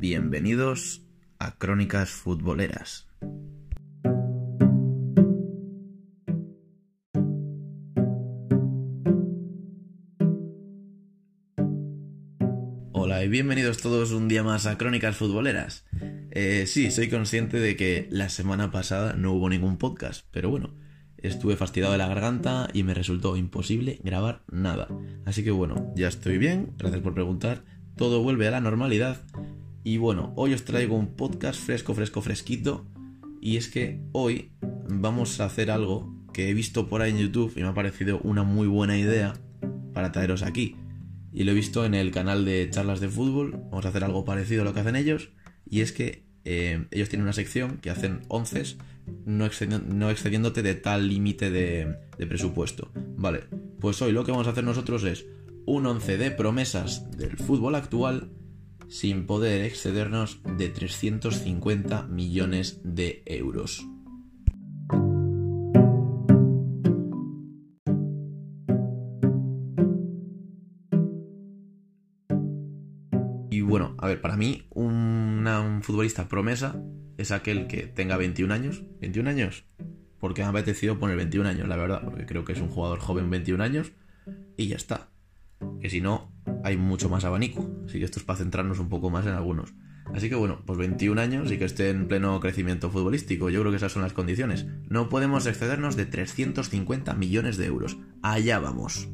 [0.00, 1.02] Bienvenidos
[1.38, 3.06] a Crónicas Futboleras.
[12.92, 15.84] Hola y bienvenidos todos un día más a Crónicas Futboleras.
[16.30, 20.78] Eh, sí, soy consciente de que la semana pasada no hubo ningún podcast, pero bueno,
[21.18, 24.88] estuve fastidiado de la garganta y me resultó imposible grabar nada.
[25.26, 27.64] Así que bueno, ya estoy bien, gracias por preguntar,
[27.96, 29.18] todo vuelve a la normalidad.
[29.82, 32.86] Y bueno, hoy os traigo un podcast fresco, fresco, fresquito.
[33.40, 34.52] Y es que hoy
[34.88, 38.20] vamos a hacer algo que he visto por ahí en YouTube y me ha parecido
[38.22, 39.34] una muy buena idea
[39.94, 40.76] para traeros aquí.
[41.32, 43.52] Y lo he visto en el canal de charlas de fútbol.
[43.70, 45.30] Vamos a hacer algo parecido a lo que hacen ellos.
[45.64, 48.76] Y es que eh, ellos tienen una sección que hacen onces
[49.24, 49.46] no,
[50.10, 51.96] excediéndote de tal límite de,
[52.28, 52.90] presupuesto.
[53.16, 53.44] Vale,
[53.80, 55.26] pues hoy lo que vamos a hacer nosotros es
[55.66, 58.30] un once de promesas del fútbol actual
[58.90, 63.86] sin poder excedernos de 350 millones de euros.
[73.48, 76.82] Y bueno, a ver, para mí un futbolista promesa
[77.16, 78.82] es aquel que tenga 21 años.
[79.00, 79.64] ¿21 años?
[80.18, 82.98] Porque me ha apetecido poner 21 años, la verdad, porque creo que es un jugador
[82.98, 83.92] joven 21 años
[84.56, 85.10] y ya está.
[85.80, 86.32] Que si no,
[86.64, 87.68] hay mucho más abanico.
[87.86, 89.74] Así que esto es para centrarnos un poco más en algunos.
[90.14, 93.48] Así que bueno, pues 21 años y que esté en pleno crecimiento futbolístico.
[93.50, 94.66] Yo creo que esas son las condiciones.
[94.88, 97.98] No podemos excedernos de 350 millones de euros.
[98.22, 99.08] Allá vamos.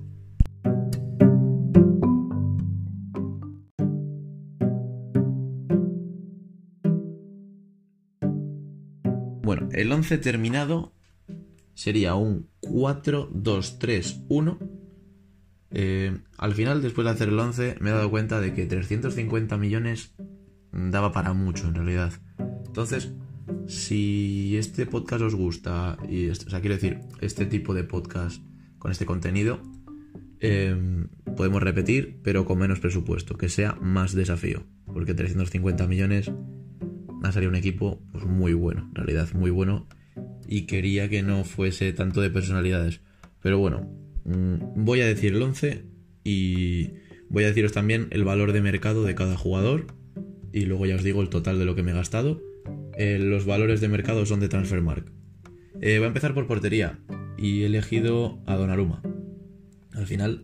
[9.43, 10.93] Bueno, el 11 terminado
[11.75, 14.59] sería un 4-2-3-1.
[15.71, 19.57] Eh, al final, después de hacer el 11, me he dado cuenta de que 350
[19.57, 20.15] millones
[20.73, 22.13] daba para mucho en realidad.
[22.67, 23.13] Entonces,
[23.67, 28.43] si este podcast os gusta, y o sea, quiero decir, este tipo de podcast
[28.79, 29.61] con este contenido,
[30.41, 31.07] eh,
[31.37, 34.65] podemos repetir, pero con menos presupuesto, que sea más desafío.
[34.87, 36.31] Porque 350 millones
[37.23, 39.87] ha salido un equipo pues, muy bueno, en realidad muy bueno.
[40.47, 43.01] Y quería que no fuese tanto de personalidades.
[43.41, 43.89] Pero bueno,
[44.27, 45.85] voy a decir el 11
[46.25, 46.91] y
[47.29, 49.87] voy a deciros también el valor de mercado de cada jugador.
[50.53, 52.41] Y luego ya os digo el total de lo que me he gastado.
[52.97, 55.13] Eh, los valores de mercado son de Transfermark.
[55.81, 56.99] Eh, voy a empezar por portería.
[57.37, 59.03] Y he elegido a Donnarumma.
[59.93, 60.43] Al final,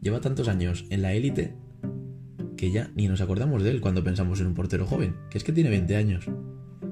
[0.00, 1.54] lleva tantos años en la élite
[2.56, 5.44] que ya ni nos acordamos de él cuando pensamos en un portero joven, que es
[5.44, 6.26] que tiene 20 años.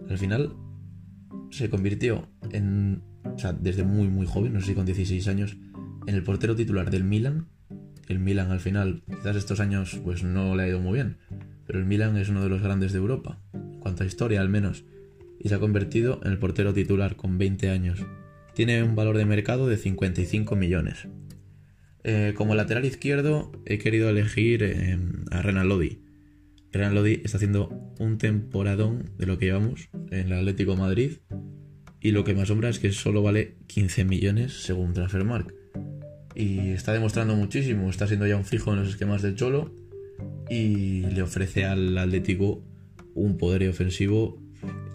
[0.09, 0.55] Al final
[1.51, 5.57] se convirtió en, o sea, desde muy muy joven, no sé si con 16 años,
[6.07, 7.49] en el portero titular del Milan.
[8.09, 11.17] El Milan al final, quizás estos años pues no le ha ido muy bien,
[11.67, 14.49] pero el Milan es uno de los grandes de Europa, en cuanto a historia al
[14.49, 14.85] menos,
[15.41, 18.05] y se ha convertido en el portero titular con 20 años.
[18.55, 21.09] Tiene un valor de mercado de 55 millones.
[22.05, 24.99] Eh, como lateral izquierdo he querido elegir eh,
[25.31, 26.03] a Renan Lodi.
[26.71, 31.13] Renan Lodi está haciendo un temporadón de lo que llevamos en el Atlético Madrid
[32.01, 35.64] y lo que me asombra es que solo vale 15 millones según Transfermark.
[36.35, 39.73] Y está demostrando muchísimo, está siendo ya un fijo en los esquemas del Cholo
[40.51, 42.63] y le ofrece al Atlético
[43.15, 44.39] un poder ofensivo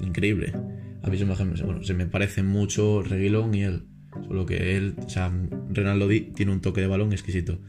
[0.02, 0.54] increíble.
[1.02, 3.84] A mí se me, bueno, se me parece mucho Reguilón y él.
[4.28, 5.32] Solo que él, o sea,
[5.70, 7.60] Renan Lodi tiene un toque de balón exquisito.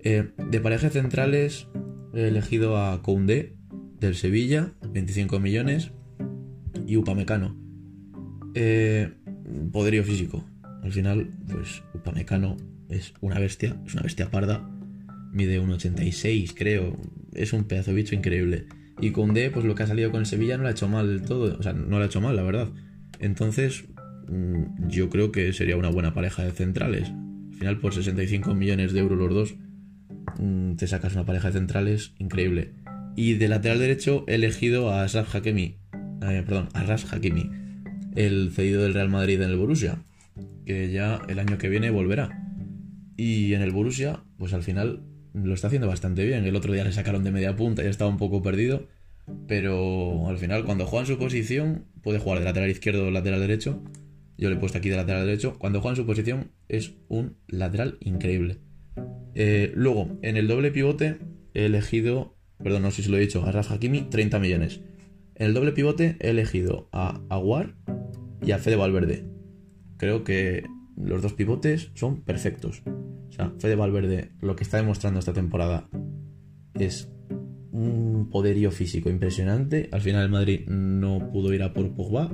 [0.00, 1.66] Eh, de parejas centrales
[2.14, 3.56] he elegido a Koundé
[3.98, 5.90] del Sevilla, 25 millones,
[6.86, 7.56] y Upamecano.
[8.54, 9.12] Eh,
[9.72, 10.44] poderío físico.
[10.82, 12.56] Al final, pues Upamecano
[12.88, 14.68] es una bestia, es una bestia parda.
[15.32, 16.96] Mide 1,86 creo.
[17.34, 18.66] Es un pedazo de bicho increíble.
[19.00, 21.06] Y Koundé, pues lo que ha salido con el Sevilla no lo ha hecho mal
[21.06, 21.56] del todo.
[21.58, 22.68] O sea, no lo ha hecho mal, la verdad.
[23.20, 23.84] Entonces,
[24.28, 27.08] Mm, yo creo que sería una buena pareja de centrales.
[27.08, 29.54] Al final, por 65 millones de euros los dos,
[30.38, 32.74] mm, te sacas una pareja de centrales increíble.
[33.16, 35.76] Y de lateral derecho he elegido a Asraf Hakimi,
[36.22, 37.50] eh, perdón, a Ras Hakimi,
[38.14, 40.04] el cedido del Real Madrid en el Borussia,
[40.66, 42.47] que ya el año que viene volverá.
[43.18, 45.02] Y en el Borussia, pues al final
[45.34, 46.44] lo está haciendo bastante bien.
[46.44, 48.86] El otro día le sacaron de media punta y estaba un poco perdido.
[49.48, 53.40] Pero al final, cuando juega en su posición, puede jugar de lateral izquierdo o lateral
[53.40, 53.82] derecho.
[54.38, 55.58] Yo le he puesto aquí de lateral derecho.
[55.58, 58.58] Cuando juega en su posición es un lateral increíble.
[59.34, 61.18] Eh, luego, en el doble pivote
[61.54, 64.80] he elegido, perdón, no sé si lo he dicho, a Raf Hakimi, 30 millones.
[65.34, 67.74] En el doble pivote he elegido a Aguar
[68.46, 69.24] y a Fede Valverde.
[69.96, 70.62] Creo que
[70.96, 72.82] los dos pivotes son perfectos.
[73.58, 75.88] Fede Valverde lo que está demostrando esta temporada
[76.74, 77.10] es
[77.72, 79.88] un poderío físico impresionante.
[79.92, 82.30] Al final el Madrid no pudo ir a por Pogba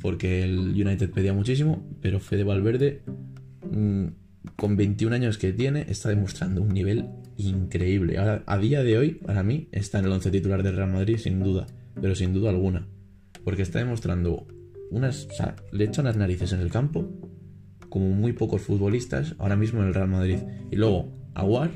[0.00, 3.02] porque el United pedía muchísimo, pero Fede Valverde,
[3.70, 4.06] mm,
[4.56, 8.18] con 21 años que tiene, está demostrando un nivel increíble.
[8.18, 11.18] Ahora, a día de hoy, para mí, está en el 11 titular del Real Madrid,
[11.18, 11.66] sin duda,
[12.00, 12.88] pero sin duda alguna.
[13.44, 14.46] Porque está demostrando
[14.90, 15.26] unas.
[15.26, 17.10] O sea, le echan las narices en el campo,
[17.88, 20.38] como muy pocos futbolistas ahora mismo en el Real Madrid.
[20.70, 21.70] Y luego, Aguar,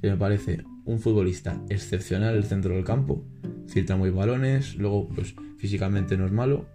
[0.00, 3.24] que me parece un futbolista excepcional el centro del campo,
[3.66, 6.66] filtra muy balones, luego, pues físicamente no es malo.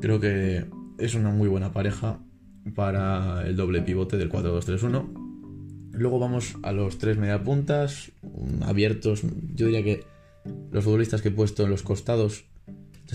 [0.00, 0.66] Creo que
[0.98, 2.20] es una muy buena pareja
[2.74, 5.30] para el doble pivote del 4-2-3-1
[5.92, 8.12] Luego vamos a los tres mediapuntas
[8.62, 9.22] abiertos.
[9.54, 10.04] Yo diría que
[10.70, 12.44] los futbolistas que he puesto en los costados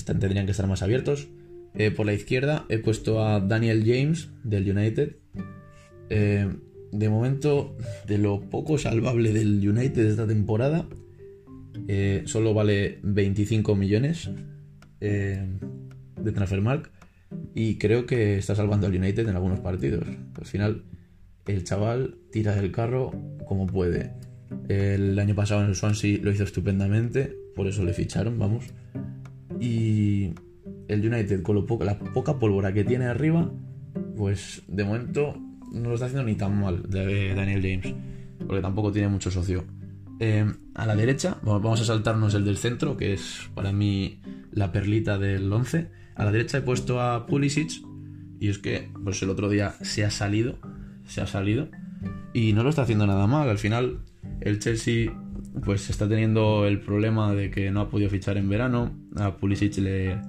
[0.06, 1.28] tendrían que estar más abiertos.
[1.78, 5.18] Eh, por la izquierda he puesto a Daniel James del United.
[6.10, 6.48] Eh,
[6.92, 7.76] de momento,
[8.08, 10.88] de lo poco salvable del United esta temporada,
[11.88, 14.30] eh, solo vale 25 millones
[15.00, 16.90] de Transfermark
[17.54, 20.08] y creo que está salvando al United en algunos partidos.
[20.36, 20.84] Al final,
[21.46, 23.12] el chaval tira del carro
[23.46, 24.14] como puede.
[24.68, 28.66] El año pasado en el Swansea lo hizo estupendamente, por eso le ficharon, vamos.
[29.60, 30.32] Y
[30.88, 33.52] el United, con la poca pólvora que tiene arriba,
[34.16, 35.36] pues de momento
[35.72, 37.96] no lo está haciendo ni tan mal Daniel James,
[38.46, 39.64] porque tampoco tiene mucho socio.
[40.20, 40.46] Eh,
[40.76, 44.22] a la derecha, vamos a saltarnos el del centro, que es para mí
[44.52, 45.90] la perlita del 11.
[46.16, 47.82] A la derecha he puesto a Pulisic,
[48.40, 50.58] y es que pues el otro día se ha salido
[51.08, 51.70] se ha salido
[52.34, 53.50] y no lo está haciendo nada mal.
[53.50, 54.00] Al final,
[54.42, 55.12] el Chelsea
[55.64, 58.92] pues está teniendo el problema de que no ha podido fichar en verano.
[59.16, 60.20] A Pulisic le,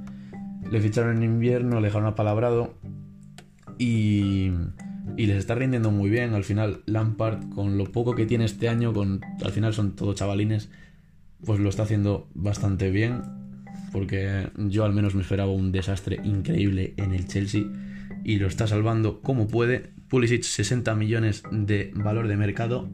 [0.71, 2.75] le ficharon en invierno, le dejaron apalabrado
[3.79, 4.51] y,
[5.17, 6.35] y les está rindiendo muy bien.
[6.35, 10.17] Al final, Lampard, con lo poco que tiene este año, con al final son todos
[10.17, 10.71] chavalines,
[11.45, 13.23] pues lo está haciendo bastante bien.
[13.93, 17.65] Porque yo al menos me esperaba un desastre increíble en el Chelsea
[18.25, 22.91] y lo está salvando como puede Pulisic 60 millones de valor de mercado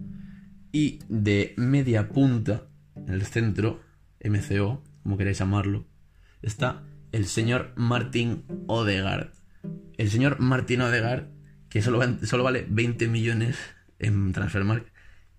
[0.73, 2.65] y de media punta
[2.97, 3.81] en el centro,
[4.25, 5.85] MCO, como queráis llamarlo,
[6.41, 9.33] está el señor Martin Odegaard.
[9.99, 11.29] El señor Martin Odegaard,
[11.69, 13.57] que solo, solo vale 20 millones
[13.99, 14.89] en Transfermarkt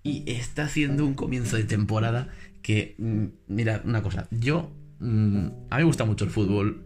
[0.03, 2.29] y está haciendo un comienzo de temporada
[2.61, 6.85] que, mm, mira, una cosa, yo, mm, a mí me gusta mucho el fútbol,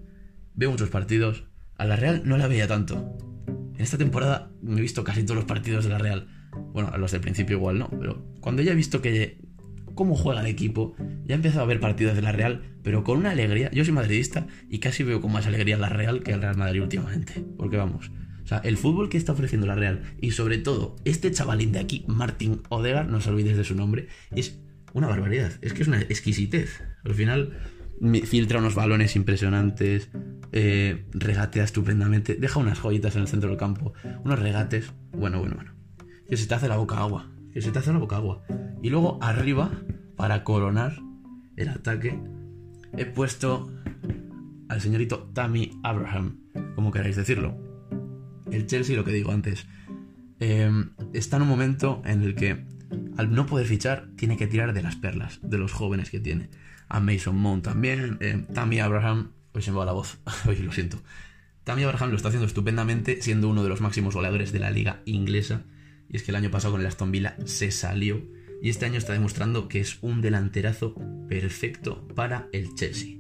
[0.56, 1.46] veo muchos partidos,
[1.78, 3.18] a la Real no la veía tanto,
[3.48, 6.28] en esta temporada me he visto casi todos los partidos de la Real.
[6.74, 9.40] Bueno, a los del principio igual no, pero cuando ya he visto que
[9.98, 10.96] cómo juega el equipo,
[11.26, 13.70] ya he empezado a ver partidos de la Real, pero con una alegría.
[13.72, 16.82] Yo soy madridista y casi veo con más alegría la Real que el Real Madrid
[16.82, 17.44] últimamente.
[17.58, 18.12] Porque vamos,
[18.48, 21.80] o sea, el fútbol que está ofreciendo la Real y sobre todo este chavalín de
[21.80, 24.58] aquí, Martín Odegaard, no os olvidéis de su nombre, es
[24.94, 25.52] una barbaridad.
[25.62, 26.82] Es que es una exquisitez.
[27.04, 27.58] Al final
[28.24, 30.10] filtra unos balones impresionantes,
[30.54, 35.56] eh, regatea estupendamente, deja unas joyitas en el centro del campo, unos regates, bueno, bueno,
[35.56, 35.74] bueno,
[36.30, 38.44] que se te hace la boca agua, que se te hace la boca agua.
[38.82, 39.72] Y luego arriba,
[40.18, 41.00] para coronar
[41.56, 42.20] el ataque,
[42.98, 43.72] he puesto
[44.68, 46.40] al señorito Tammy Abraham,
[46.76, 47.58] como queráis decirlo.
[48.52, 49.68] El Chelsea, lo que digo antes,
[50.40, 50.70] eh,
[51.14, 52.66] está en un momento en el que
[53.18, 56.50] al no poder fichar, tiene que tirar de las perlas, de los jóvenes que tiene
[56.90, 60.72] a Mason Mount también, eh, Tammy Abraham, hoy se me va la voz, hoy lo
[60.72, 61.02] siento.
[61.64, 65.02] Tammy Abraham lo está haciendo estupendamente, siendo uno de los máximos goleadores de la liga
[65.06, 65.64] inglesa.
[66.08, 68.24] Y es que el año pasado con el Aston Villa se salió.
[68.62, 70.96] Y este año está demostrando que es un delanterazo
[71.28, 73.18] perfecto para el Chelsea.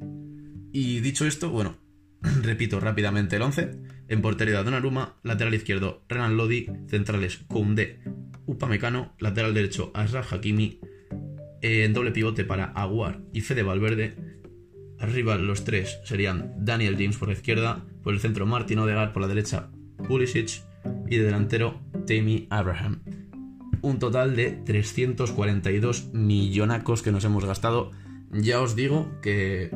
[0.72, 1.78] Y dicho esto, bueno,
[2.42, 3.72] repito rápidamente el 11.
[4.10, 8.00] En portería Donnarumma, lateral izquierdo Renan Lodi, centrales Koundé,
[8.46, 10.80] Upamecano, lateral derecho Asraf Hakimi,
[11.62, 14.16] en doble pivote para Aguar y Fede Valverde.
[15.00, 19.22] Arriba los tres serían Daniel James por la izquierda, por el centro Martin Odegaard, por
[19.22, 19.70] la derecha
[20.08, 20.64] Pulisic
[21.10, 23.02] y de delantero Tammy Abraham.
[23.88, 27.92] Un total de 342 millonacos que nos hemos gastado.
[28.32, 29.72] Ya os digo que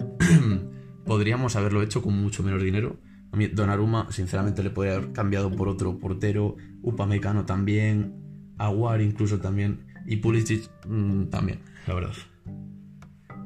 [1.05, 2.97] podríamos haberlo hecho con mucho menos dinero.
[3.31, 6.57] A mí Donnarumma, sinceramente, le podría haber cambiado por otro portero.
[6.81, 8.53] Upamecano también.
[8.57, 9.87] Aguar incluso también.
[10.05, 12.13] Y Pulisic mm, también la verdad.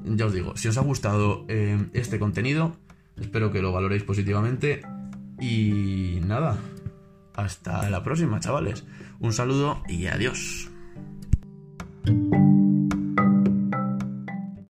[0.04, 2.76] Ya os digo, si os ha gustado eh, este contenido,
[3.18, 4.82] espero que lo valoréis positivamente.
[5.40, 6.58] Y nada,
[7.36, 8.84] hasta la próxima, chavales.
[9.20, 10.70] Un saludo y adiós.